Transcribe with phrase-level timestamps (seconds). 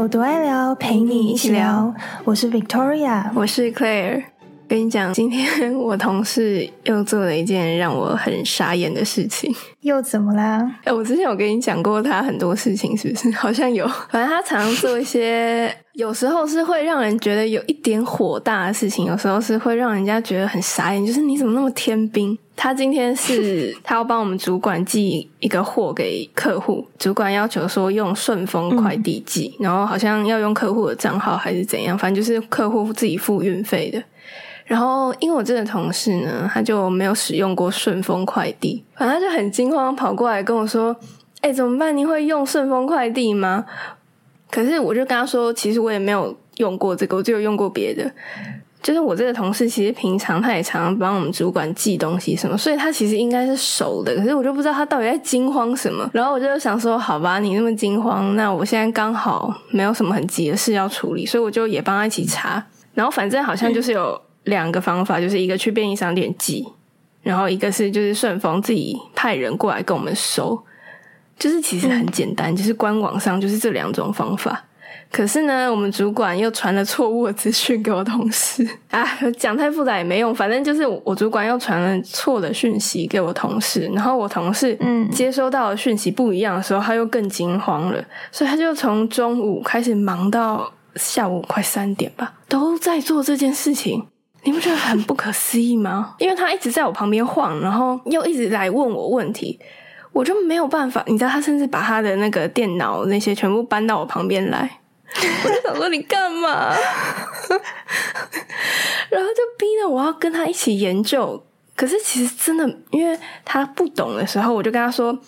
[0.00, 1.94] 有多爱聊，陪你一起聊。
[2.24, 4.29] 我是 Victoria，我是 Claire。
[4.70, 9.52] 跟你讲，今天我同事又做了一件让我很傻眼的事情。
[9.80, 10.64] 又怎么啦？
[10.84, 13.28] 哎，我之前有跟你讲过他很多事情，是不是？
[13.32, 13.84] 好像有。
[14.08, 21.04] 反正他常常做一些，有时候是会让人觉得有一点火大的事情，有时候是会让人家觉得很傻眼。
[21.04, 22.38] 就是你怎么那么天兵？
[22.54, 34.00] 他今天是 他要帮我们主管寄一个货给客户，主管要求说用顺丰快递寄，然后好像要用客户的账号还是怎样，反正就是客户自己付运费的。
[34.64, 40.94] 然后，因为我这个同事呢，他就没有使用过顺丰快递，反正他就很惊慌，跑过来跟我说
[41.42, 41.96] ：“哎，怎么办？
[41.96, 43.64] 你会用顺丰快递吗？”
[44.48, 48.08] 可是我就跟他说：“其实我也没有用过这个，我只有用过别的。
[48.82, 54.16] 就是我这个同事，其实平常他也常常帮我们主管寄东西什么，所以他其实应该是熟的。
[54.16, 56.08] 可是我就不知道他到底在惊慌什么。
[56.14, 62.64] 然后我就想说：好吧，你那么惊慌，那我现在刚好没有什么很急的事要处理，所以我就也帮他一起查。
[62.94, 66.66] 然后反正好像就是有。”两个方法，就是一个去便利商店寄，
[67.22, 70.58] 然后一个是就是顺丰自己派人过来跟我们收，
[71.38, 74.64] 就是其实很简单，就是官网上就是这两种方法。
[75.12, 88.02] 可是呢，我们主管又传了错误的资讯给我同事 啊，讲太复杂也没用，反正就是我主管又传了错的讯息给我同事，然后我同事嗯接收到的讯息不一样的时候，他又更惊慌了，
[88.32, 94.06] 所以他就从中午开始忙到下午快三点吧，都在做这件事情。
[94.42, 96.14] 你不觉得很不可思议吗？
[96.20, 99.60] 因为他一直在我旁边晃，然后又一直来问我问题，
[100.12, 101.04] 我就没有办法。
[101.06, 104.80] 你知道，他甚至把他的那个电脑那些全部搬到我旁边来，
[105.44, 106.74] 我就想说你干嘛？
[109.10, 111.44] 然后就逼着我要跟他一起研究。
[111.76, 115.18] 可是其实真的，因为他不懂的时候，我就跟他说。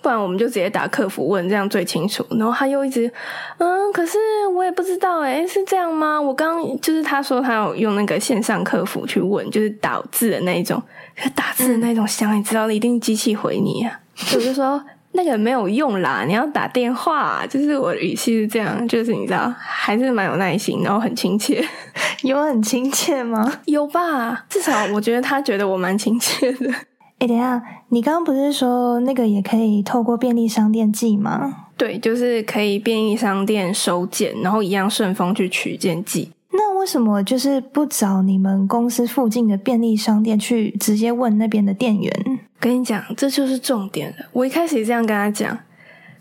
[0.00, 2.24] 不然我们就直接打客服问，这样最清楚。
[2.30, 3.10] 然后他又一直，
[3.58, 4.18] 嗯，可是
[4.54, 6.20] 我也不知道，哎，是这样吗？
[6.20, 10.82] 我刚就是他说他有用那个线上客服去问，就是打字的那一种，
[11.20, 14.00] 可打字的那种想你知道一定机器回你啊。
[14.34, 17.44] 我就说那个没有用啦，你要打电话。
[17.48, 21.64] 就是我语气是这样，就是你知道，还是蛮有耐心，然后很亲切。
[22.22, 23.60] 有很亲切吗？
[23.64, 26.72] 有吧，至少我觉得他觉得我蛮亲切的。
[27.18, 31.66] 哎，等下，你刚刚不是说那个也可以透过便利商店寄吗？
[31.76, 36.30] 对，就是可以便利商店收件，然后一样顺丰去取件寄。
[36.50, 42.40] 那为什么就是不找你们公司附近的便利商店去直接问那边的店员？
[42.58, 44.16] 跟你讲，这就是重点了。
[44.32, 45.56] 我一开始也这样跟他讲。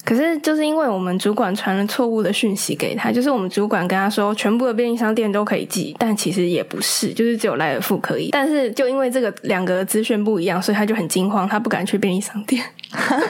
[0.08, 8.30] 可是，就是因为我们主管传了错误的讯息给他，就是我们主管跟他说，全部的便利商店都可以寄，但其实也不是，就是只有莱尔富可以。
[8.32, 12.64] 但是，就因为这个两个资讯不一样，所以他就很惊慌，他不敢去便利商店。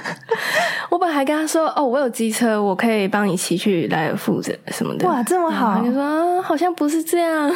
[0.92, 5.08] 我本来还跟他说，哦，我有机车，我可以帮你骑去莱尔富这什么的。
[5.08, 5.84] 哇，这么好！
[5.84, 7.52] 就说啊好像不是这样，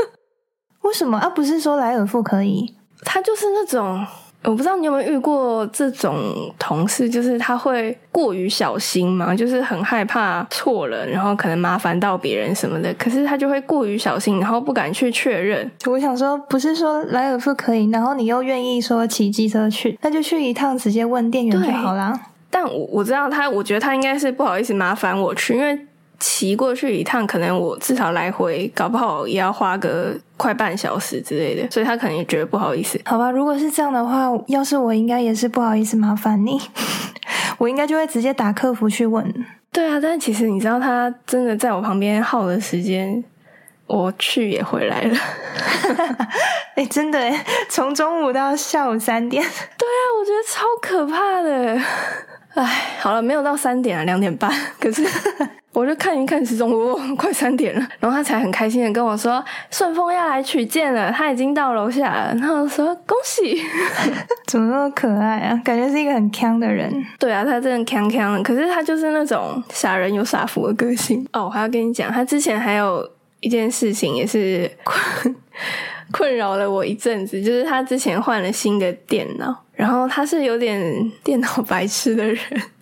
[0.80, 1.28] 为什么啊？
[1.28, 2.74] 不是说莱尔富可以？
[3.04, 4.06] 他就是那种。
[4.46, 6.14] 我不知道你有没有遇过这种
[6.58, 15.68] 同事，就是他会过于小心嘛，就是很害怕错了，然后可能麻烦到别人什么的，可是他就会过于小心，然后不敢去确认。
[15.86, 22.18] 我想说，不是说莱尔富可以，然后你又愿意说骑机车去，那就去一趟，直接问店员就好啦。
[22.48, 25.86] 但我我知道他，我觉得他应该是不好意思麻烦我去，因为。
[26.18, 33.00] 骑过去一趟，可能我至少来回搞不好也要花个快半小时之类的，所以他可能也觉得不好意思。
[33.04, 36.60] 好吧，如果是这样的话，要是我应该也是不好意思麻烦你，
[37.58, 39.32] 我应该就会直接打客服去问。
[39.72, 43.22] 对啊，但其实你知道，他真的在我旁边耗的时间，
[43.86, 45.16] 我去也回来了。
[46.76, 49.42] 哎，真的哎，从中午到下午三点。
[49.42, 51.78] 对啊，我觉得超可怕的。
[52.56, 52.64] 哎，
[52.98, 54.50] 好了，没有到三点啊，两点半。
[54.80, 55.04] 可是。
[55.76, 63.62] 我就看一看时钟，哦，快三点了，然后他才很开心的跟我说：“顺丰要来取件了，他已经到楼下了。”然后说：“恭喜！”
[64.48, 65.60] 怎么那么可爱啊？
[65.62, 66.90] 感觉是一个很强的人。
[67.18, 68.42] 对啊，他真的强强的。
[68.42, 71.44] 可是他就是那种傻人有傻福的个性哦。
[71.44, 73.06] 我还要跟你讲，他之前还有
[73.40, 74.70] 一件事情也是
[76.12, 82.38] 困扰了我一阵子，就是他之前换了新的电脑，然后他是有点电脑白痴的人。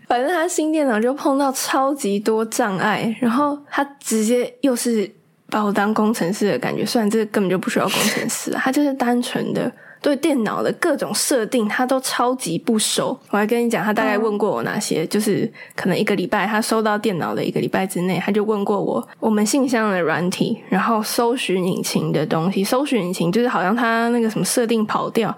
[0.06, 5.11] 反正他新电脑就碰到超级多障碍，然后他直接又是
[5.49, 9.73] 把我当工程师的感觉，虽然这根本就不需要工程师，他就是单纯的
[10.04, 13.18] 对电脑的各种设定他都超级不熟。
[13.30, 25.34] 我还跟你讲，他大概问过我哪些，就是可能一个礼拜他收到电脑的一个礼拜之内，他就问过我我们信箱的软体，然后搜寻引擎的东西，搜寻引擎就是好像他那个什么设定跑掉，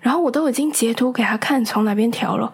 [0.00, 2.50] 然后我都已经截图给他看从哪边调了。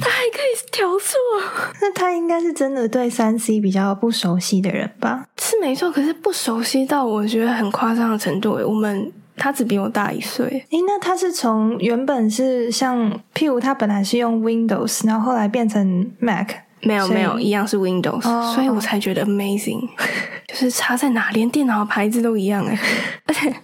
[0.00, 1.18] 他还可以调错，
[1.82, 5.26] 那他应该是真的对三 C 比较不熟悉的人吧？
[5.38, 8.52] 是没错，可是不熟悉到我觉得很夸张的程度。
[8.66, 16.48] 我们他只比我大一岁，诶，那他是从原本是像，譬如他本来是用 Windows，然后后来变成 Mac。
[16.84, 19.88] 没有没有，一样是 Windows，、哦所以我才觉得 amazing，
[20.48, 22.76] 就是差在哪，连电脑的牌子都一样哎。
[23.24, 23.54] 而且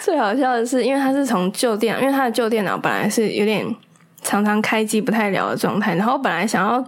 [0.00, 3.64] 最好笑的是，因为他是从旧电脑，因为他的旧电脑本来是有点
[4.22, 6.84] 常常开机不太了的状态，然后本来想要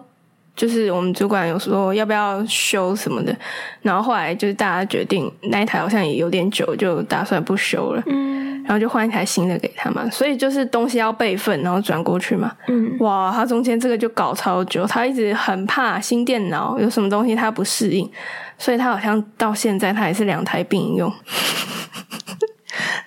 [0.56, 3.34] 就是我们主管有说要不要修什么的，
[3.82, 8.02] 然后后来就是大家决定那一台好像也有点久，就打算不修了。
[8.06, 12.52] 嗯然后就换一台新的给他嘛，所以就是东西要备份，然后转过去嘛。
[12.68, 18.08] 嗯，哇，他中间这个就搞超久，他一直很怕新电脑有什么东西他不适应，
[18.58, 21.12] 所以他好像到现在他还是两台并用。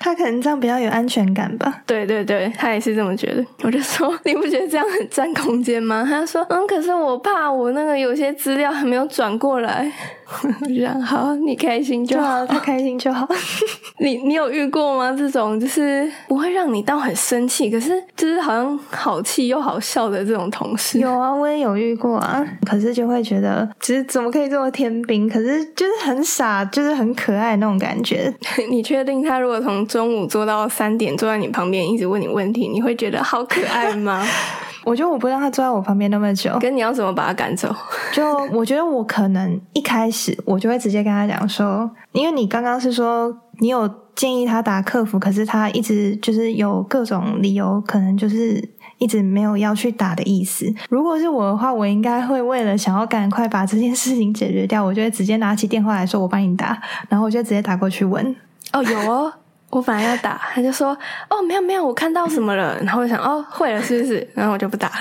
[0.04, 1.82] 他可能这样比较有安全感吧。
[1.86, 3.46] 对对对，他也是这么觉得。
[3.64, 6.06] 我就说你不觉得这样很占空间吗？
[6.06, 9.90] 他说嗯，可是我怕我那个有些资料还没有转过来。
[10.62, 12.24] 我就想好，你开心就好。
[12.24, 13.28] 就好，他开心就好。
[14.00, 15.16] 你你有遇过吗？
[15.16, 21.00] 这种就是不会让你到很生气，可是就是好像好气又好笑的这种同事。
[21.00, 22.44] 有啊，我也有遇过啊。
[22.66, 25.30] 可是就会觉得，其实怎么可以这么天兵？
[25.30, 28.34] 可是就是很傻，就是很可爱那种感觉。
[28.72, 34.26] 你确定他如果从中午坐到三点，坐在你旁边一直问你问题，你会觉得好可爱吗？
[34.84, 37.74] 我觉得我不让他坐在我旁边那么久，跟你要怎么把他赶走？
[38.12, 48.68] 就我觉得我可能一开始我就会直接跟他讲说，因为你刚刚是说你有建议他打客服，可是他一直就是有各种理由，可能就是
[48.98, 50.66] 一直没有要去打的意思。
[50.90, 58.36] 如果是我的话，我应该会为了想要赶快把这件事情解决掉，我就会直接拿起电话来说我帮你打，然后我就直接打过去问。
[58.72, 59.32] 哦，有哦，
[59.74, 60.96] 我本来要打，他就说
[61.30, 64.28] 哦，没有没有，我看到什么了，然后我想哦，会了是不是？
[64.36, 64.94] 然后我就不打了。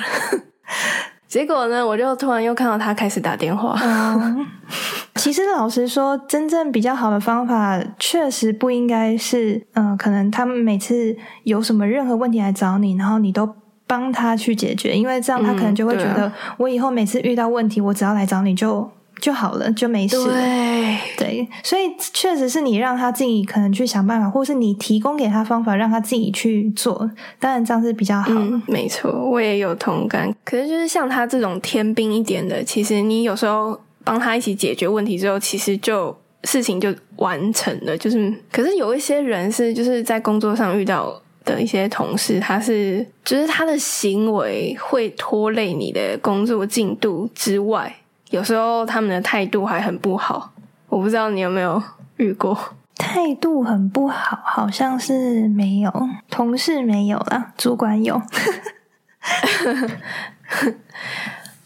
[1.28, 3.78] 结果呢，我就突然又看到他开始打电话。
[3.82, 4.46] 嗯，
[5.16, 11.14] 其实老实说，真正比较好的方法，确实不应该是，嗯、可能他们每次
[11.44, 13.48] 有什么任何问题来找你，然后你都
[13.86, 18.90] 帮他去解决，因为这样他可能就会觉得，嗯啊我以后每次遇到问题，我只要来找你就
[19.22, 20.34] 就好了，就没事了。
[20.34, 27.08] 对，对，所以确实是你让他自己可能去想办法，或是你提供给他方法，让他自己去做，
[27.38, 28.32] 当然这样是比较好。
[28.32, 30.34] 嗯，没错，我也有同感。
[30.44, 37.96] 可是就是像他这种天兵一点的，其实你有时候帮他一起解决问题之后，其实就事情就完成了。
[37.96, 47.94] 就是，可是有一些人是就是在工作上遇到的一些同事，他是就是他的行为会拖累你的工作进度之外，
[48.32, 50.52] 有时候他们的态度还很不好。
[50.88, 51.80] 我不知道你有没有
[52.16, 52.58] 遇过。
[52.96, 55.92] 态度很不好，好像是没有，
[56.30, 58.20] 同事没有啦，主管有。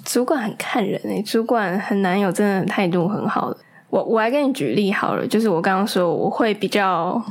[0.04, 3.58] 主管很看人诶、主管很难有真的态度很好的。
[3.90, 7.22] 我我来跟你举例好了，就是我刚刚说我会比较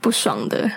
[0.00, 0.70] 不爽的，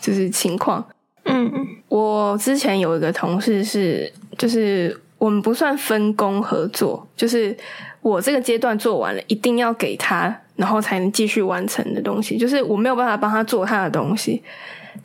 [0.00, 0.82] 就是情况。
[1.26, 1.50] 嗯
[1.88, 7.56] 我之前有一个同事是，就是我们不算分工合作，就是
[8.02, 14.42] 我这个阶段做完了，一定要给他，然后才能继续完成的东西，就是我没有办法帮他做他的东西，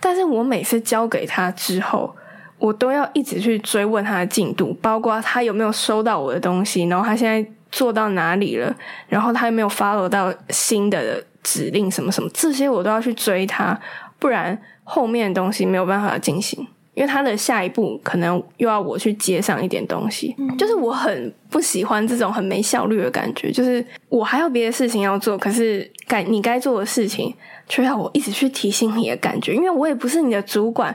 [0.01, 2.13] 但是我每次交给他之后，
[2.57, 8.75] 我都要一直去追问他的进度，包括他有没有收到我的东西，然后他现在做到哪里了，
[9.07, 13.79] 然后他有没有 follow 到新的指令什么什么，这些我都要去追他，
[14.19, 16.67] 不然后面的东西没有办法进行。
[16.99, 23.49] 因为他的下一步可能又要我去接上一点东西，就是我很不喜欢这种很没效率的感觉。
[23.49, 27.33] 就是我还有别的事情要做，可是该你该做的事情
[27.69, 30.93] 却要我一直去提醒你的感觉，因为我也不是你的主管，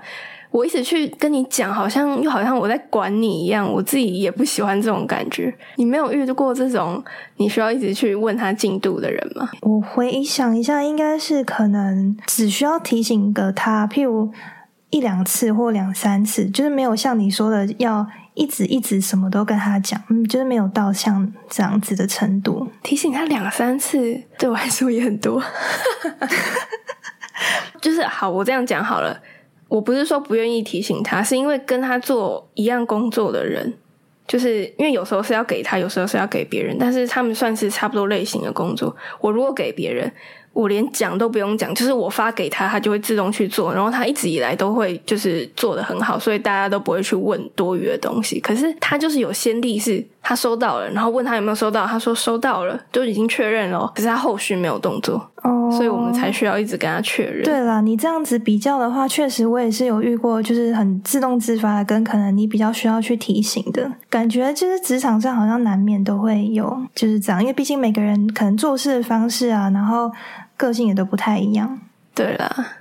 [0.50, 5.54] 我一直去跟你讲，好像又好像我在管你一样，我自己也不喜欢这种感觉。
[5.76, 7.02] 你没有遇到过这种
[7.38, 9.48] 你需要一直去问他进度的人吗？
[9.62, 14.30] 我回想一下，应该是可能只需要提醒个他，譬如
[14.94, 22.68] 一两次或两三次，就是没有像你说的要一直一直什么都跟他讲，嗯，就是没有到像这样子的程度。
[22.80, 25.42] 提醒他两三次，对我来说也很多。
[27.82, 29.20] 就是好，我这样讲好了。
[29.66, 33.74] 我不是说不愿意提醒他，是因为跟他做一样工作的人，
[34.28, 38.94] 就是因为有时候是要给他，有时候是要给别人，但是他们算是差不多类型的工作。
[39.20, 40.12] 我如果给别人，
[40.54, 48.40] 我连讲都不用讲，就是我发给他，他就会自动去做，然后他一直以来都会就是做的很好，所以大家都不会去问多余的东西。
[48.40, 57.42] 可是他就是有先例是，他收到了，然后问他有没有收到，他说收到了，就已经确认了，可是他后续没有动作，哦，所以我们才需要一直跟他确认。
[57.42, 70.10] 对啦，你这样子比较的话，确实我也是有遇过，就是很自动自发的，跟可能你比较需要去提醒的感觉，就是职场上好像难免都会有就是这样，因为毕竟每个人可能做事的方式啊，然后
[70.56, 71.80] 个性也都不太一样。
[72.14, 72.76] 对啦，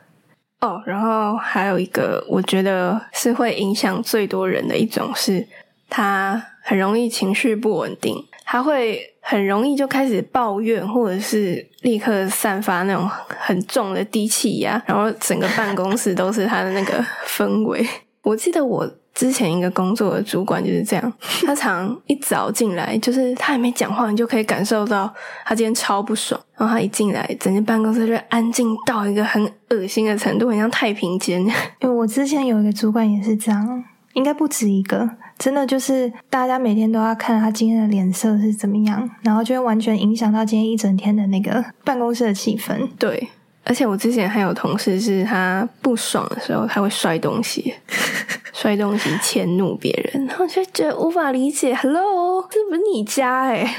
[0.62, 5.48] 哦，然后还有一个，我觉得是会影响最多人的一种是，
[5.90, 8.16] 他很容易情绪不稳定，
[8.46, 17.86] 他会很容易就开始抱怨，或者是立刻散发那种很重的低气压，然后整个办公室都是他的那个氛围。
[18.24, 21.14] 我记得我之前一个工作的主管就是这样，
[21.46, 25.14] 他常一早进来，就是他还没讲话，你就可以感受到
[25.46, 26.40] 他今天超不爽。
[26.56, 31.42] 然后他一进来，整间办公室就安静到一个很恶心的程度，很像太平间。
[31.82, 42.88] 因为我之前有一个主管也是这样，应该不止一个，真的就是大家每天都要看他今天的脸色是怎么样，然后就会完全影响到今天一整天的那个办公室的气氛。
[42.98, 43.30] 对，
[43.66, 47.74] 而且我之前还有同事是他不爽的时候，他会摔东西，
[48.54, 51.74] 摔东西迁怒别人，然后就觉得无法理解。
[51.74, 53.76] Hello，这不是你家哎、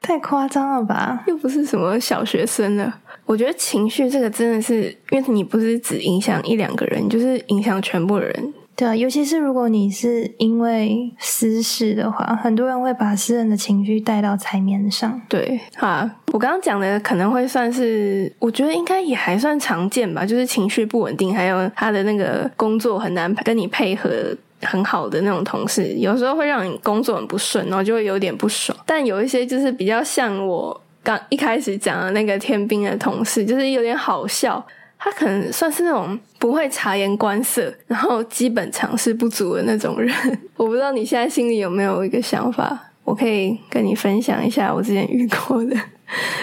[0.00, 1.24] 太夸张了吧？
[1.26, 2.94] 又不是什么小学生了。
[3.24, 8.54] 我觉得情绪这个真的是，因为你不是只影响一两个人，你就是影响全部的人。
[8.74, 15.20] 对啊，尤其是如果你是因为私事的话，很多人会把私人的情绪带到台面上。
[15.28, 24.36] 对啊，我刚刚讲的可能会算是，我觉得应该也还算常见吧，就是情绪不稳定，还有他的那个工作很难跟你配合。
[24.64, 28.78] 很好的那种同事，有时候会让你工作很不顺，然后就会有点不爽。
[28.86, 34.64] 但有一些就是比较像我刚一开始讲的那个天兵的同事，就是有点好笑。
[35.04, 40.14] 他可能算是那种不会察言观色，然后基本常识不足的那种人。
[40.56, 45.76] 我不知道你现在心里有没有一个想法，我可以跟你分享一下我之前遇过的，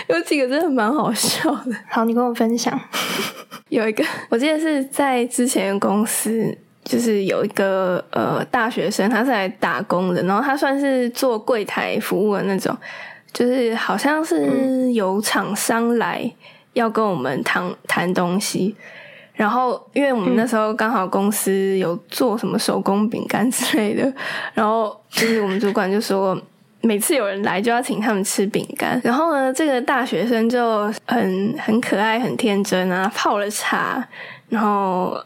[0.09, 1.73] 有几个真的蛮好笑的。
[1.89, 2.77] 好，你跟我分享。
[3.69, 12.75] 有一个，我记得是在之前的公司，就是有一个呃大学生，他是来打工的，然后他算是做柜台服务的那种，
[13.31, 16.29] 就是好像是有厂商来
[16.79, 18.75] 要跟我们谈谈东西。
[19.33, 24.13] 然后，因为我们那时候刚好公司有做什么手工饼干之类的，
[24.53, 26.37] 然后就是我们主管就说，
[26.81, 28.99] 每次有人来就要请他们吃饼干。
[29.01, 34.05] 然后呢，这个大学生就很很可爱、很天真啊，泡了茶，
[34.49, 35.17] 然后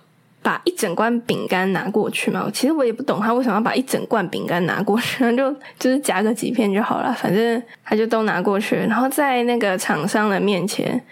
[0.43, 2.47] 把一整罐饼干拿过去嘛。
[2.53, 8.75] 其实我也不懂他为什么要把一整罐饼干拿过去， 就就是夹个几片就好了，反正他就都拿过去。
[8.75, 11.03] 然后在那个厂商的面前，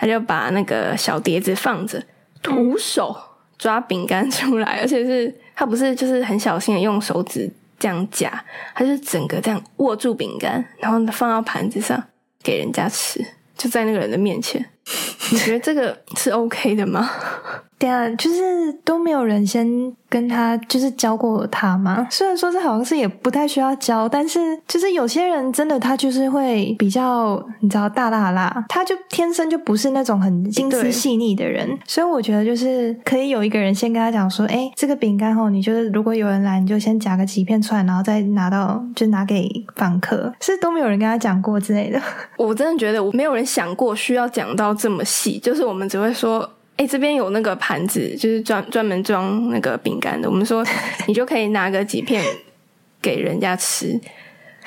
[0.00, 2.02] 他就把那个小碟子放着。
[2.42, 3.14] 徒手
[3.58, 8.42] 抓饼干出来， 而且是他不是就是很小心的用手指这样夹，
[8.74, 12.02] 他就是整个这样握住饼干，然后放到盘子上
[12.42, 13.22] 给人家吃，
[13.58, 14.64] 就在那个人的面前。
[15.30, 17.10] 你觉得这个是 OK 的吗？
[17.80, 19.66] 对啊，就是都没有人先
[20.06, 22.06] 跟他就是教过他嘛。
[22.10, 41.98] 虽然说这好像是也不太需要教，但是就是有些人真的他就是会比较你知道大大啦，他就天生就不是那种很心思细腻的人，所以我觉得就是可以有一个人先跟他讲说，哎，这个饼干哦，你就是如果有人来，你就先夹个几片出来，然后再拿到就拿给访客，是都没有人跟他讲过之类的。
[42.36, 46.46] 我真的觉得我没有人想过需要讲到这么细，就是我们只会说。
[46.80, 50.26] 哎，这边有那个盘子，就是专专门装那个饼干的。
[50.26, 50.64] 我们说，
[51.06, 52.24] 你就可以拿个几片
[53.02, 54.00] 给人家吃。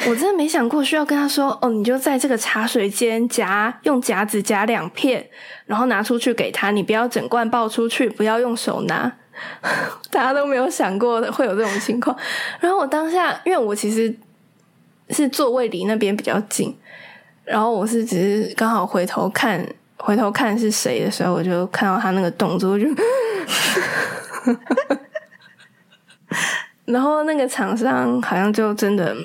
[0.07, 5.27] 我真的没想过需要跟他说，哦，你就在这个茶水间夹，用夹子夹两片，
[5.65, 6.69] 然后拿出去给他。
[6.69, 9.11] 你不要整罐抱出去，不要用手拿。
[10.11, 12.15] 大家都没有想过会有这种情况。
[12.59, 14.15] 然后我当下，因为我其实
[15.09, 16.77] 是座位离那边比较近，
[17.43, 19.67] 然后我是只是刚好回头看。
[20.05, 22.85] 回头看是谁的时候，我就看到他那个动作，我就，
[26.83, 29.15] 然后那个厂商好像就真的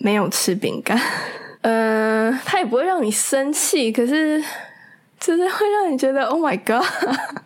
[0.00, 1.00] 没有吃饼干，
[1.62, 4.42] 呃，他也不会让你生气，可是
[5.20, 6.84] 就是会让你觉得 Oh my God！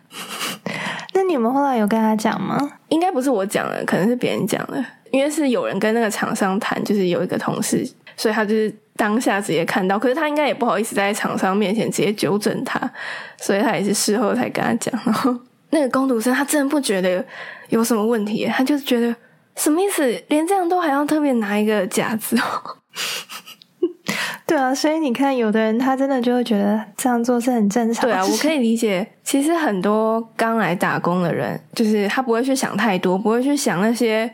[1.13, 2.79] 那你们后来有跟他讲吗？
[2.89, 8.75] 应该不是我讲的，可能是别人讲的，因为是有人跟那个厂商谈，就是有一个同事，所以他就是。
[8.95, 12.79] 当下直接看到，可是他应该也不好意思在厂商面前直接纠正他，
[13.37, 14.93] 所以他也是事后才跟他讲。
[15.05, 15.35] 然后
[15.71, 17.23] 那个工读生他真的不觉得
[17.69, 19.13] 有什么问题，他就是觉得
[19.55, 20.23] 什么意思？
[20.29, 22.77] 连这样都还要特别拿一个夹子哦？
[24.47, 28.03] 对啊，所以你看，有的人他真的就会觉得这样做是很正常。
[28.03, 29.05] 对啊， 我可以理解。
[29.23, 34.31] 其实很多刚来打工的人，就是他不会去想太多，不会去想那些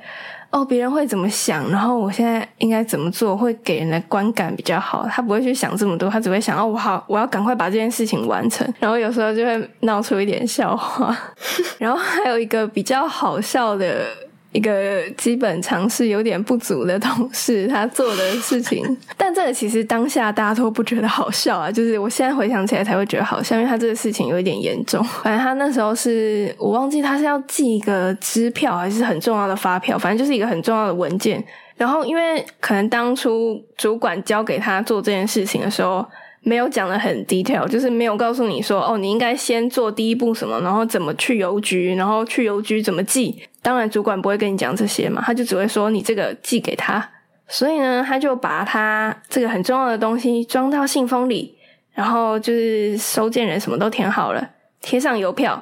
[0.52, 5.08] 哦别人会怎么想，然后我现在应该怎么做会给人的观感比较好。
[5.10, 8.68] 他不会去想这么多，他只会想哦，我好，我要赶快把这件事情完成。
[8.80, 11.18] 然后有时候就会闹出一点笑话。
[11.80, 14.06] 然后还有一个比较好笑的。
[14.52, 21.72] 一个基本常识有点不足的同事，他做的事情， 但这个其实当下大家都不觉得好笑啊。
[21.72, 25.04] 就是我现在回想起来才会觉得好笑，因为他这个事情有一点严重。
[25.24, 31.44] 反正他那时候是我忘记他是要寄一个支票还是很重要的发票，反正就是一个很重要的文件。
[31.78, 36.06] 然后因为可能当初主管交给他做这件事情的时候。
[36.44, 43.44] 没有讲的很 detail，就是没有告诉你说，哦，你应该先做第一步什么，然后怎么去邮局，然后去邮局怎么寄。
[43.62, 47.10] 当然，主管不会跟你讲这些嘛，他就只会说你这个寄给他。
[47.48, 51.58] 所以呢，他就把他这个很重要的东西装到信封里，
[51.94, 54.50] 然后就是收件人什么都填好了，
[54.82, 55.62] 贴上邮票，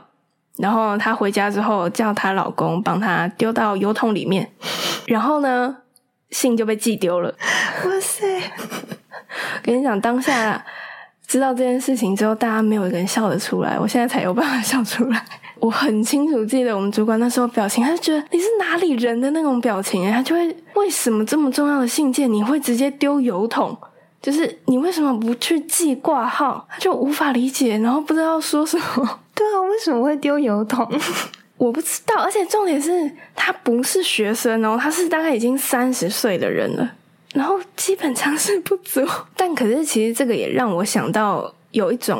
[0.57, 4.51] 然后她回家之后叫她老公帮她丢到邮筒里面，
[5.07, 5.77] 然后呢，
[6.29, 7.33] 信就被寄丢了。
[7.85, 8.39] 哇塞！
[9.63, 10.63] 跟你讲，当下
[11.25, 13.79] 知道这件事情之后，大家没有一个人笑得出来。
[13.79, 15.25] 我现在才有办法笑出来。
[15.59, 23.77] 我很清楚记得我们主管那时候表情，他就觉得你是哪里人的那种表情，他就会为什么这么重要的信件你会直接丢邮筒？
[24.21, 26.67] 就是你为什么不去寄挂号？
[26.69, 28.85] 他就无法理解，然后不知道说什么。
[29.33, 30.85] 对啊，为什么会丢邮筒？
[31.57, 32.21] 我不知道。
[32.21, 36.91] 而且重点是他不是学生哦，他是大概已经三十岁的人了。
[37.33, 39.05] 然后基本常识不足，
[39.37, 42.19] 但可是其实这个也让我想到有一种，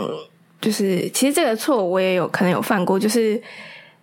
[0.61, 3.41] 就是其实这个错我也有可能有犯过，就是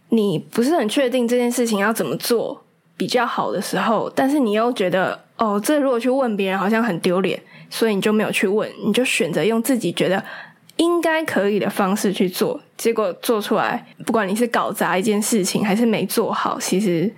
[0.08, 2.62] 你不是很确定这件事情要怎么做
[2.96, 10.22] 比较好的时候，但是你又觉得哦，这如果去问别人好像很丢脸，所以你就没有去问，你就选择用自己觉得
[10.76, 17.12] 应该可以的方式去做，结果做出来，不管你是搞砸一件事情还是没做好，其实。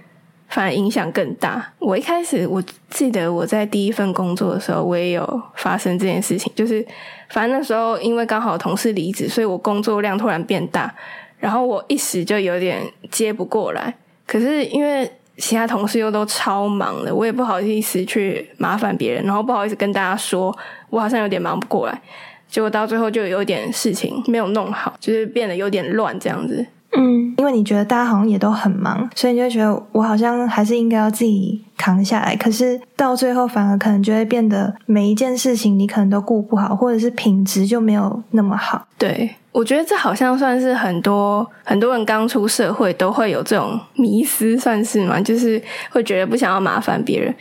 [0.48, 1.72] 反而影响更大。
[1.78, 6.50] 我一开始我记得我在第一份工作的时候，我也有发生这件事情。
[6.54, 6.84] 就是
[7.30, 10.94] 反正那时候因为刚好同事离职，所以我工作量突然变大，
[11.38, 13.94] 然后我一时就有点接不过来。
[14.26, 20.56] 可是因为其他同事又都超忙的，我也不好意思去麻烦别人，然后不好意思跟大家说
[20.90, 22.02] 我好像有点忙不过来。
[22.48, 26.66] 结果到最后就有点事情没有弄好，就是变得有点乱这样子。
[26.96, 32.34] 嗯，因为你觉得大家好像也都很忙，所以你就觉得我好像还是应该要自己扛下来。
[32.34, 38.86] 可是到最后，反而可能就会变得每一件事情你可能都顾不好，或者是品质就没有那么好。
[38.96, 45.20] 对，我觉得这好像算是很多很多人刚出社会都会有这种迷思，算是吗？
[45.20, 47.34] 就是会觉得不想要麻烦别人。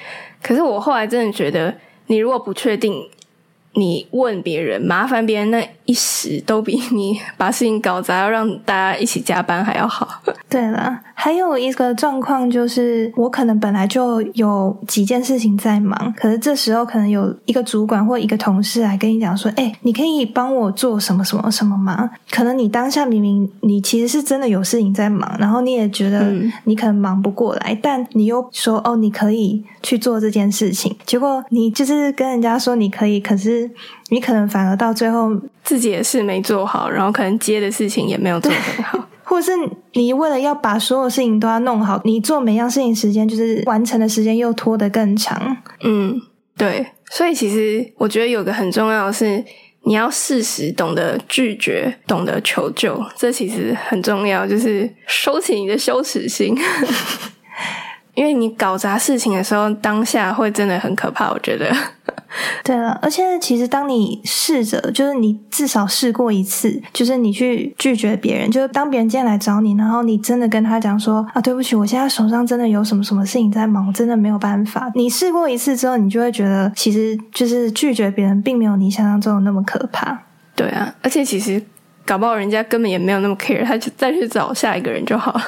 [0.43, 1.73] 可是我后来真的觉得，
[2.07, 2.93] 你如果不确定。
[3.73, 10.21] 你问别人麻烦别人那一时，都比你把事情搞砸，要让大家一起加班还要好。
[10.47, 26.31] 对了，还有一个状况就是，我可能本来就有几件事情在忙，可是这时候可能有一个主管或一个同事来跟你讲说：“哎，你可以帮我做什么什么什么吗？”可能你当下明明你其实是真的有事情在忙，然后你也觉得
[26.65, 33.71] 你可能忙不过来，但你又说：“哦，你可以去做这件事情。”结果你就是跟人家说你可以，可是。
[34.09, 35.31] 你可能反而到最后
[35.63, 45.57] 自己的事没做好，然后可能接的事情也没有做很好， 或者是你为了要把所有事情都要弄好，你做每样事情时间就是完成的时间又拖得更长。
[45.83, 46.21] 嗯，
[46.57, 46.85] 对。
[47.09, 49.43] 所以其实我觉得有个很重要的是，
[49.83, 56.53] 你要适时懂得拒绝，懂得求救，这其实很重要，就是收起你的羞耻心。
[58.13, 61.31] 因为你搞砸事情的时候，当下会真的很可怕。
[61.31, 61.71] 我觉得，
[62.63, 74.91] 对了，而且其实当你试着，就是你至少试过一次，就是你去拒绝别人，就是当别人今天来找你，然后你真的跟他讲说啊，对不起，我现在手上真的有什么什么事情在忙，真的没有办法。
[74.95, 80.17] 你试过一次之后，你就会觉得，其实就是拒绝别人，并没有你想象中的那么可怕。
[80.55, 81.63] 对啊，而且其实
[82.05, 85.41] 搞不好人家根本也没有那么 care，他就再去找下一个人就好了。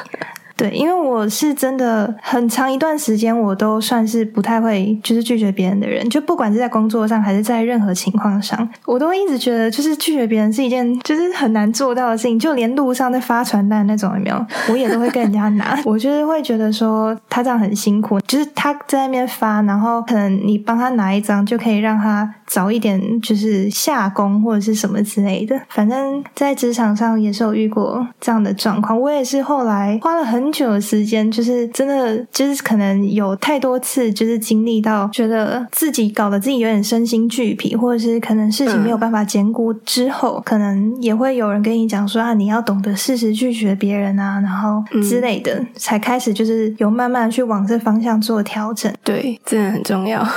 [0.60, 15.80] 对，因为我是真的很长一段时间，我都算是不太会就是拒绝别人的人，就不管是在工作上还是在任何情况上，我都一直觉得就是拒绝别人是一件就是很难做到的事情，就连路上在发传单那种 有没有，我也都会跟人家拿。
[15.86, 25.58] 我就是会觉得说他这样很辛苦，就是他在那边发，然后可能你帮他拿一张就可以让他早一点就是下工或者是什么之类的。
[25.70, 30.49] 反正，在职场上也是有遇过这样的状况，我也是后来花了很。
[30.50, 48.92] 蛮久的时间，就是真的就是可能有太多次，就是经历到觉得自己搞得自己有点身心俱疲，或者是可能事情没有办法兼顾之后，可能也会有人跟你讲说啊，你要懂得适时拒绝别人啊，然后之类的，才开始就是有慢慢去往这方向做调整。
[49.04, 50.28] 对，真的很重要，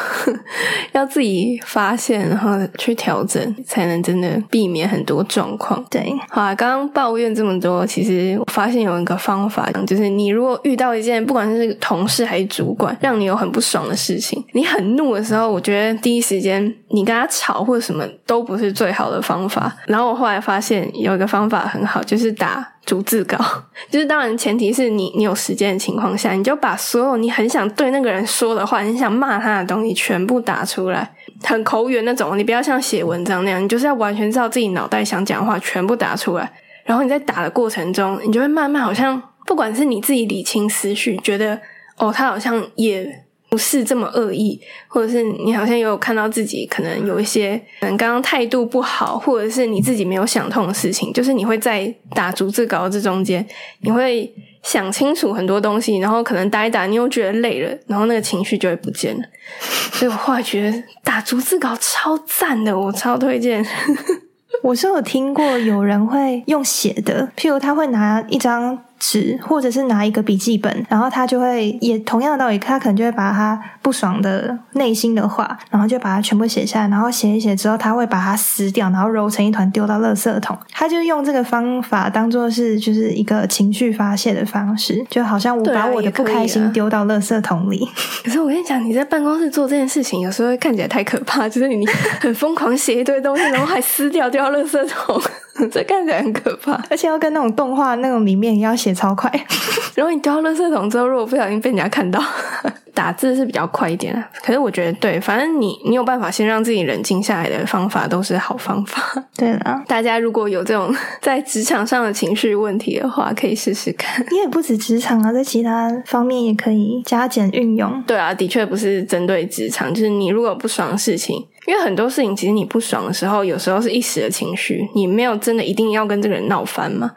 [0.93, 5.83] 要自己发现，然后去调整，才能真的避免很多状况。
[5.89, 19.75] 对，好啊，刚刚抱怨这么多，其实我发现有一个方法，就是你如果遇到一件不管是同事还是主管，让你有很不爽的事情，你很怒的时候，我觉得第一时间你跟他吵或者什么都不是最好的方法。
[19.87, 23.37] 然后我后来发现有一个方法很好，就是打逐字稿。
[23.91, 31.11] 就是当然前提是你你有时间的情况下，你就把所有你很想对那个人说的话，很想骂他的东西全部打出来，
[31.45, 32.39] 很口语那种。
[32.39, 36.51] 你不要像写文章那样，你就是要完全知道自己脑袋想讲话，全部打出来。
[36.85, 41.61] 然后你在打的过程中，你就会慢慢好像，不管是你自己理清思绪，觉得
[41.97, 53.47] 哦，他好像也不是这么恶意，或者是你好像有看到自己可能有一些可能刚刚态度不好，或者是你自己没有想通的事情，就是你会在打逐字稿这中间，
[53.81, 59.23] 你会想清楚很多东西，然后可能打一打，你又觉得累了，然后那个情绪就会不见了。
[59.93, 63.65] 所以我后来觉得打逐字稿超赞的，我超推荐。
[64.63, 80.57] 我是有听过有人会用写的，譬如他会拿一张纸，或者是拿一个笔记本，然后他就会也同样的道理，他可能就会把他不爽的内心的话，然后就把它全部写下来，然后写一写之后，他会把它撕掉，然后揉成一团丢到垃圾桶。
[80.71, 87.85] 他就用这个方法当做是就是一个情绪发泄的方式，就好像我把我的不开心丢到垃圾桶里。
[88.25, 91.85] 可是我跟你讲，你在办公室做这件事情，有时候会看起来太可怕，就是你
[92.21, 95.21] 很疯狂写一堆东西，然后还撕掉丢到垃圾桶。
[95.71, 99.31] 这看起来很可怕，而且要跟那种动画那种里面要写超快。
[99.95, 102.23] 然后你丢到垃圾桶之后，如果不小心被人家看到，
[102.95, 104.25] 打字是比较快一点的。
[104.43, 109.03] 可是我觉得，对，反正你你有办法先让自己冷静下来的方法，都是好方法。
[109.37, 114.25] 对了，大家如果有这种在职场上的情绪问题的话，可以试试看。
[114.31, 118.03] 因为不止职场啊，在其他方面也可以加减运用。
[118.07, 127.13] 对啊，的确不是针对职场，就是你如果不爽的事情，因为很多事情其实你不爽的时候，有时候是一时的情绪，你没有真的一定要跟这个人闹翻嘛。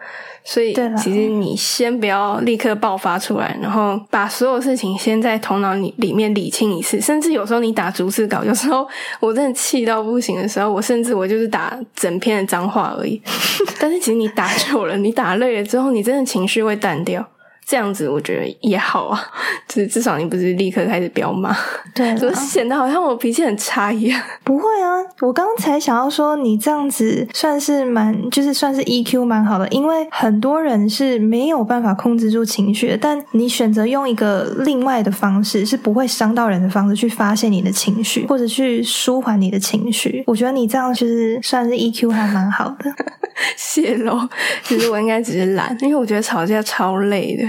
[0.47, 7.01] 所以，其实你先不要立刻爆发出来，然后把所有事情先在头脑里里面理清一次。
[7.01, 8.88] 甚至有时候你打逐字稿，有时候
[9.19, 13.19] 我真的气到不行的时候，我甚至我就是打整篇的脏话而已。
[13.81, 17.27] 但是其实你打久了，你打累了之后，你真的情绪会淡掉。
[17.65, 19.19] 这样子我觉得也好啊，
[19.67, 21.56] 就是至少你不是立刻开始飙骂，
[21.93, 24.21] 对， 就显得好像我脾气很差一样。
[24.43, 40.23] 不会啊，我刚才想要说，你这样子算是蛮，就是算是 EQ 蛮好的，因为很多人是没有办法控制住情绪，但你选择用一个另外的方式，是不会伤到人的方式去发泄你的情绪，或者去舒缓你的情绪。
[40.28, 42.91] 我觉得你这样就是算是 EQ 还蛮好的。
[43.58, 44.17] 泄露，
[44.63, 47.43] 其实我应该只是懒，因为我觉得吵架超累的。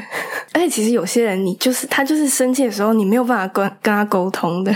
[0.52, 4.74] 而且其实有些人，你就是他，就是生气的时候，你没有办法跟跟他沟通的。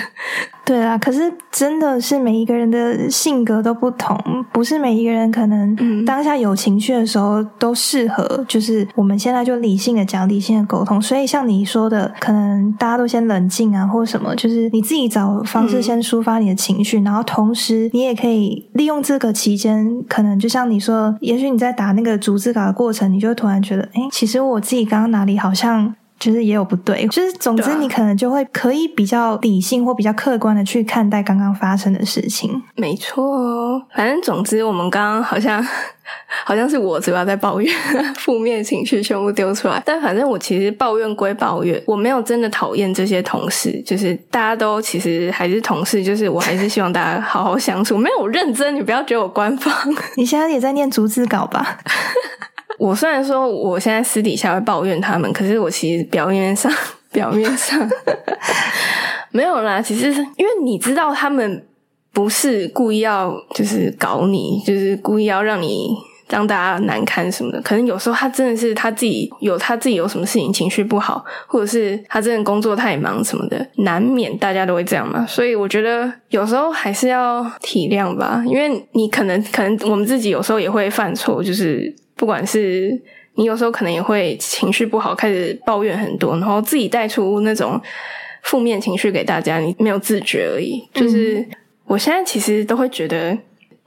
[0.62, 4.16] 对啊，可是真的是每一个人的性格都不同，
[4.53, 8.44] 不是每一个人可能当下有情绪的时候都适合。
[8.46, 11.03] 就是我们现在就理性的讲，理性的沟通。
[11.03, 25.95] 所以像你说的，可能大家都先冷静啊，或什么，就是你自己找方式先抒发你的情绪，然后同时你也可以利用这个期间，可能就像你说，也许你在打那个逐字稿的过程，你就突然觉得，哎，其实我自己刚刚哪里好像。
[26.20, 32.62] 就是也有不对，就是总之你可能就会可以比较理性或比较客观的去看待刚刚发生的事情。
[32.76, 35.66] 没错，反正总之我们刚刚好像
[36.44, 37.74] 好像是我主要在抱怨，
[38.16, 39.83] 负面情绪全部丢出来。
[39.87, 47.96] 但反正我其实抱怨归抱怨，我没有真的讨厌这些同事，就是大家都其实还是同事，就是我还是希望大家好好相处。
[47.96, 49.72] 没有认真，你不要觉得我官方。
[50.18, 51.78] 你现在也在念逐字稿吧？
[52.81, 56.73] 我虽然说我现在私底下会抱怨他们，可是我其实表面上
[57.12, 57.79] 表面上
[59.31, 59.83] 没有啦。
[59.83, 61.62] 其实因为你知道，他们
[62.11, 65.95] 不是故意要就是搞你，就是故意要让你
[66.31, 67.61] 让大家难堪什么的。
[67.61, 75.27] 可能有时候他真的是他自己有他自己有什么事情情绪不好，或者是他真的工作太忙什么的，难免大家都会这样嘛。
[75.27, 81.95] 所以我觉得有时候还是要体谅吧，因为你可能可能我们自己有时候也会犯错，就是。
[82.16, 83.01] 不管是
[83.37, 87.81] 你有时候可能也会情绪不好，开始抱怨很多，然后自己带出那种
[88.43, 90.87] 负面情绪给大家，你没有自觉而已。
[90.93, 91.43] 就是
[91.87, 93.35] 我现在其实都会觉得，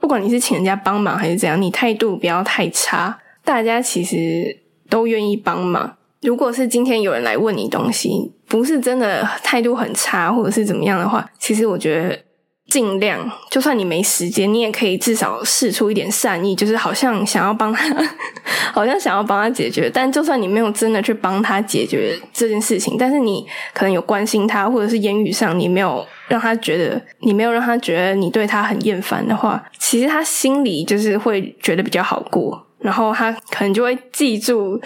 [0.04, 4.54] 不管你是请人家帮忙还是怎样，你态度不要太差，大家其实
[4.90, 5.96] 都愿意帮忙。
[6.20, 12.18] 如果是今天有人来问你东西，不是真的态度很差或者是怎么样的话，其实我觉得。
[12.66, 17.94] 尽量，就算你没时间，你也可以至少试出一点善意，就是好像想要帮他，
[18.72, 19.90] 好像想要帮他解决。
[19.92, 34.80] 但就算你没有真的去帮他解决这件事情，但是你可能有关心他，或者是言语上你没有让他觉得，你没有让他觉得你对他很厌烦的话，其实他心里就是会觉得比较好过，然后他可能就会记住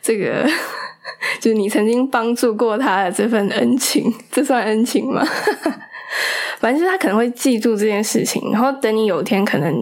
[0.00, 0.46] 这个，
[1.40, 5.22] 就是你曾经帮助过他的这份恩情，这算恩情吗？
[6.60, 9.74] 反正就是他可能会记住这件事情，然后等你有一天可能，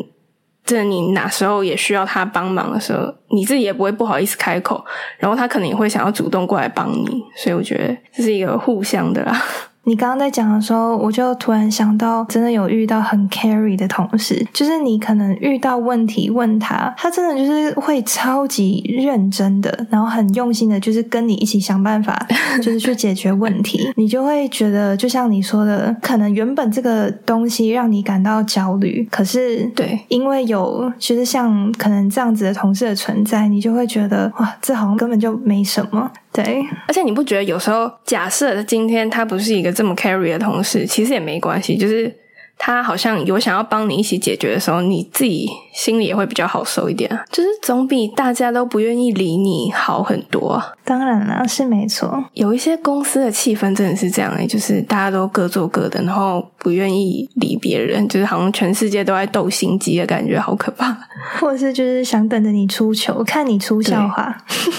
[0.65, 4.83] 这你哪时候也需要他帮忙的时候，你自己也不会不好意思开口，
[5.19, 9.43] 然后他可能也会想要主动过来帮你，所以我觉得这是一个互相的啦。
[9.85, 22.27] 你刚刚在讲的时候，我就突然想到，真的有遇到很 carry 的同事，就是你可能遇到问题问他，他真的就是会超级认真的，然后很用心的，就是跟你一起想办法，
[22.63, 23.91] 就是去解决问题。
[23.97, 36.11] 你就会觉得，就像你说的，可能原本这个东西让你感到焦虑，可是对，因为有其实像可能这样子的同事的存在，你就会觉得哇，这好像根本就没什么。
[36.33, 42.17] 对，而且你不觉得有时候，假设今天他不是一个这么 carry 的同事，其实也没关系，就是。
[42.63, 50.63] 他好像有想要帮你一起解决的时候，你自己心里也会比较好受一点，就是总比大家都不愿意理你好很多。
[50.85, 52.23] 当然了，是没错。
[52.35, 60.97] 有一些公司的气氛真的是这样诶，就是大家都各做各的，然后不愿意理别人，就是好像全世界都在斗心机的感觉，好可怕。
[61.41, 64.37] 或者是就是想等着你出糗，看你出笑话。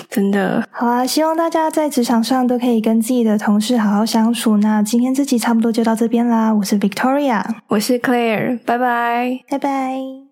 [0.09, 1.05] 真的好啊！
[1.05, 4.57] 希望大家在职场上都可以跟自己的同事好好相处。
[4.57, 7.43] 那今天这集差不多就到这边啦，我是 Victoria。
[7.67, 10.30] 我是 Claire，拜拜，拜拜。